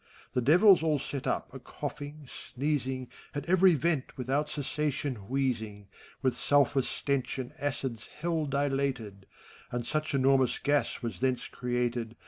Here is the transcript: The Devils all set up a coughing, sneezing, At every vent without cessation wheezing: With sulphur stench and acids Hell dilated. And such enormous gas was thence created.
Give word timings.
The 0.33 0.41
Devils 0.41 0.81
all 0.81 0.97
set 0.97 1.27
up 1.27 1.53
a 1.53 1.59
coughing, 1.59 2.27
sneezing, 2.27 3.07
At 3.35 3.45
every 3.45 3.75
vent 3.75 4.17
without 4.17 4.49
cessation 4.49 5.29
wheezing: 5.29 5.89
With 6.23 6.35
sulphur 6.39 6.81
stench 6.81 7.37
and 7.37 7.53
acids 7.59 8.07
Hell 8.19 8.47
dilated. 8.47 9.27
And 9.71 9.85
such 9.85 10.15
enormous 10.15 10.57
gas 10.57 11.03
was 11.03 11.19
thence 11.19 11.45
created. 11.45 12.15